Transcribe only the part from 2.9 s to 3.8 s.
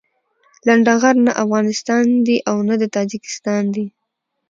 تاجيکستان